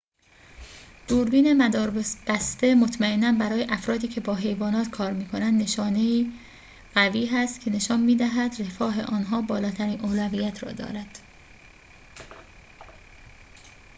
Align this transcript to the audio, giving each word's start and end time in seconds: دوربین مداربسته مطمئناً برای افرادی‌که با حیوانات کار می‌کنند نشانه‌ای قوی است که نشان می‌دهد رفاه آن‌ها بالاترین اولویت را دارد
دوربین 1.07 1.57
مداربسته 1.61 2.75
مطمئناً 2.75 3.31
برای 3.31 3.63
افرادی‌که 3.69 4.21
با 4.21 4.35
حیوانات 4.35 4.89
کار 4.89 5.13
می‌کنند 5.13 5.61
نشانه‌ای 5.61 6.31
قوی 6.95 7.29
است 7.37 7.61
که 7.61 7.71
نشان 7.71 7.99
می‌دهد 7.99 8.55
رفاه 8.61 9.01
آن‌ها 9.01 9.41
بالاترین 9.41 9.99
اولویت 10.01 10.63
را 10.63 10.71
دارد 10.71 11.19